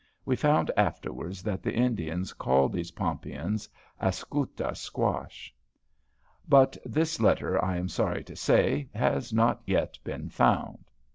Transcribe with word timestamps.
We 0.25 0.35
found 0.35 0.71
afterwards 0.75 1.43
that 1.43 1.61
the 1.61 1.75
Indians 1.75 2.33
called 2.33 2.73
these 2.73 2.89
pompions, 2.89 3.69
askuta 4.01 4.75
squash." 4.75 5.53
But 6.49 6.75
this 6.83 7.19
letter, 7.19 7.63
I 7.63 7.77
am 7.77 7.87
sorry 7.87 8.23
to 8.23 8.35
say, 8.35 8.89
has 8.95 9.31
not 9.31 9.61
yet 9.63 9.99
been 10.03 10.29
found. 10.31 10.89